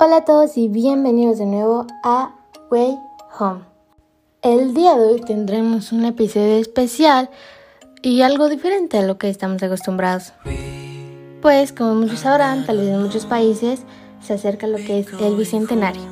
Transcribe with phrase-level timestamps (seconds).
[0.00, 2.32] Hola a todos y bienvenidos de nuevo a
[2.70, 2.96] Way
[3.40, 3.62] Home.
[4.42, 7.30] El día de hoy tendremos un episodio especial
[8.00, 10.34] y algo diferente a lo que estamos acostumbrados.
[11.42, 13.82] Pues como muchos sabrán, tal vez en muchos países
[14.22, 16.04] se acerca lo que es el Bicentenario.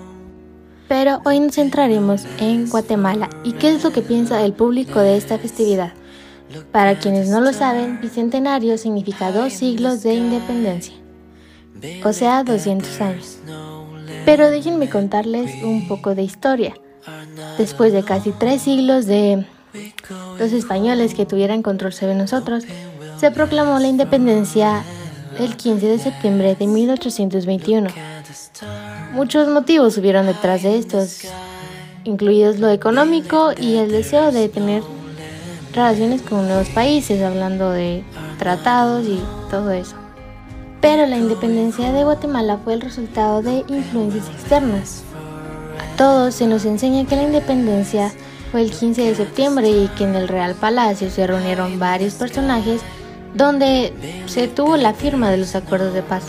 [0.89, 5.17] Pero hoy nos centraremos en Guatemala y qué es lo que piensa el público de
[5.17, 5.93] esta festividad.
[6.73, 10.95] Para quienes no lo saben, Bicentenario significa dos siglos de independencia,
[12.05, 13.39] o sea, 200 años.
[14.25, 16.75] Pero déjenme contarles un poco de historia.
[17.59, 19.47] Después de casi tres siglos de
[20.39, 22.65] los españoles que tuvieran control sobre nosotros,
[23.19, 24.83] se proclamó la independencia
[25.39, 27.89] el 15 de septiembre de 1821.
[29.13, 31.23] Muchos motivos hubieron detrás de estos,
[32.05, 34.83] incluidos lo económico y el deseo de tener
[35.73, 38.03] relaciones con nuevos países, hablando de
[38.39, 40.06] tratados y todo eso.
[40.81, 45.03] Pero la independencia de Guatemala fue el resultado de influencias externas.
[45.79, 48.13] A todos se nos enseña que la independencia
[48.53, 52.81] fue el 15 de septiembre y que en el Real Palacio se reunieron varios personajes
[53.35, 53.93] donde
[54.27, 56.25] se tuvo la firma de los acuerdos de paz.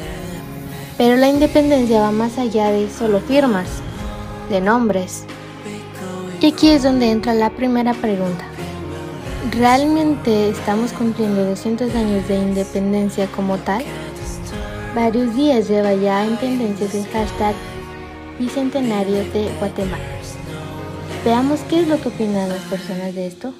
[0.98, 3.68] Pero la independencia va más allá de solo firmas,
[4.50, 5.24] de nombres.
[6.42, 8.46] Y aquí es donde entra la primera pregunta.
[9.52, 13.84] ¿Realmente estamos cumpliendo 200 años de independencia como tal?
[14.96, 17.56] Varios días lleva ya en tendencias el hashtag
[18.40, 20.04] Bicentenario de Guatemala.
[21.24, 23.54] Veamos qué es lo que opinan las personas de esto.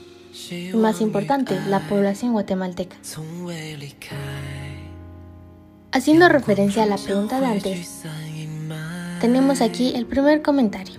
[0.50, 2.96] Y más importante, la población guatemalteca.
[5.92, 8.04] Haciendo referencia a la pregunta de antes,
[9.20, 10.96] tenemos aquí el primer comentario,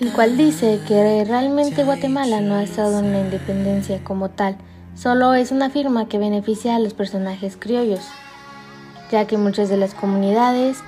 [0.00, 4.56] el cual dice que realmente Guatemala no ha estado en la independencia como tal,
[4.94, 8.00] solo es una firma que beneficia a los personajes criollos
[9.10, 10.78] ya que muchas de las comunidades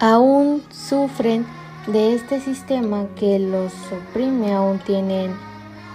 [0.00, 1.46] aún sufren
[1.86, 5.34] de este sistema que los oprime, aún tienen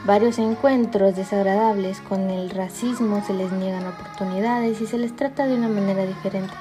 [0.06, 5.56] varios encuentros desagradables con el racismo, se les niegan oportunidades y se les trata de
[5.56, 6.54] una manera diferente.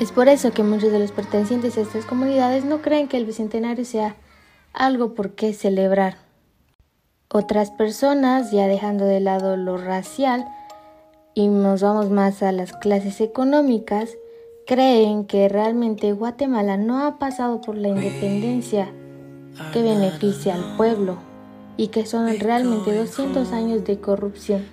[0.00, 3.26] Es por eso que muchos de los pertenecientes a estas comunidades no creen que el
[3.26, 4.16] Bicentenario sea
[4.72, 6.16] algo por qué celebrar.
[7.28, 10.48] Otras personas, ya dejando de lado lo racial,
[11.34, 14.10] y nos vamos más a las clases económicas,
[14.66, 18.88] creen que realmente Guatemala no ha pasado por la independencia
[19.72, 21.18] que beneficia al pueblo
[21.76, 24.66] y que son realmente 200 años de corrupción.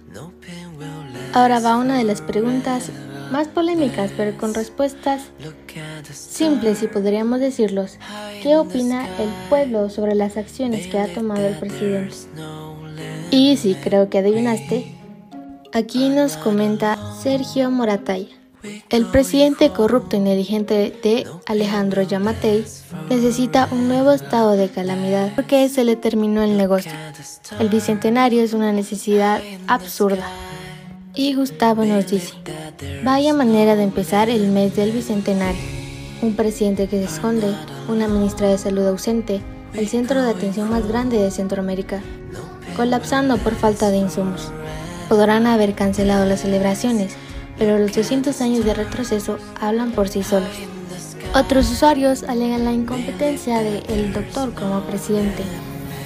[1.33, 2.91] Ahora va una de las preguntas
[3.31, 5.23] más polémicas, pero con respuestas
[6.11, 7.97] simples y podríamos decirlos.
[8.41, 12.15] ¿Qué opina el pueblo sobre las acciones que ha tomado el presidente?
[13.31, 14.96] Y si creo que adivinaste,
[15.77, 18.29] Aquí nos comenta Sergio Morataya.
[18.89, 20.73] El presidente corrupto y negligente
[21.03, 22.65] de Alejandro Yamatei
[23.11, 26.91] necesita un nuevo estado de calamidad porque se le terminó el negocio.
[27.59, 30.27] El bicentenario es una necesidad absurda.
[31.13, 32.33] Y Gustavo nos dice,
[33.03, 35.61] vaya manera de empezar el mes del bicentenario.
[36.23, 37.53] Un presidente que se esconde,
[37.87, 39.43] una ministra de salud ausente,
[39.75, 42.01] el centro de atención más grande de Centroamérica,
[42.75, 44.51] colapsando por falta de insumos
[45.09, 47.13] podrán haber cancelado las celebraciones,
[47.57, 50.49] pero los 200 años de retroceso hablan por sí solos.
[51.33, 55.43] Otros usuarios alegan la incompetencia del doctor como presidente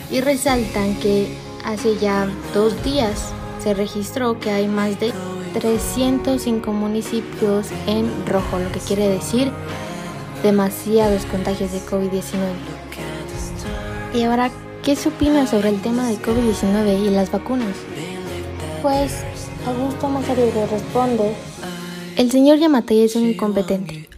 [0.09, 3.31] y resaltan que hace ya dos días
[3.63, 5.13] se registró que hay más de
[5.53, 9.51] 305 municipios en rojo, lo que quiere decir
[10.43, 12.81] demasiados contagios de COVID-19.
[14.13, 14.49] Y ahora,
[14.83, 17.75] ¿qué se opina sobre el tema de COVID-19 y las vacunas?
[18.81, 19.23] Pues
[19.67, 21.35] Augusto Mazariego responde,
[22.17, 24.09] el señor Yamatei es un incompetente.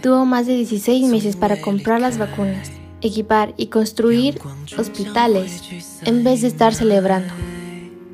[0.00, 4.40] Tuvo más de 16 meses para comprar las vacunas, equipar y construir
[4.78, 5.60] hospitales
[6.04, 7.34] en vez de estar celebrando.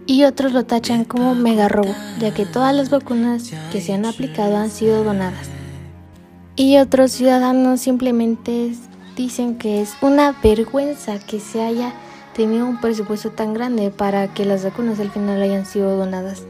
[0.07, 4.07] Y otros lo tachan como mega robo, ya que todas las vacunas que se han
[4.07, 5.51] aplicado han sido donadas.
[6.57, 8.73] Y otros ciudadanos simplemente
[9.15, 11.93] dicen que es una vergüenza que se haya
[12.35, 16.45] tenía un presupuesto tan grande para que las vacunas al final hayan sido donadas.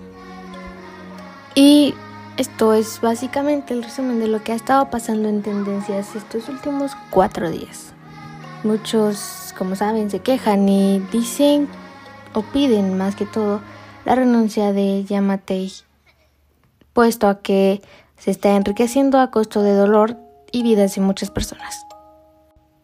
[1.55, 1.94] Y
[2.37, 6.93] esto es básicamente el resumen de lo que ha estado pasando en tendencias estos últimos
[7.11, 7.93] cuatro días.
[8.64, 11.69] Muchos, como saben, se quejan y dicen
[12.32, 13.61] o piden más que todo
[14.05, 15.73] la renuncia de Yamatei,
[16.93, 17.82] puesto a que
[18.17, 20.17] se está enriqueciendo a costo de dolor
[20.52, 21.85] y vidas de muchas personas.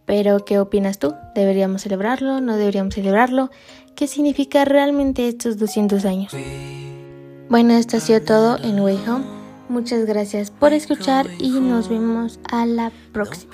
[0.09, 1.15] Pero, ¿qué opinas tú?
[1.35, 2.41] ¿Deberíamos celebrarlo?
[2.41, 3.51] ¿No deberíamos celebrarlo?
[3.95, 6.33] ¿Qué significa realmente estos 200 años?
[7.51, 9.27] Bueno, esto ha sido todo en Way Home.
[9.69, 13.53] Muchas gracias por escuchar y nos vemos a la próxima.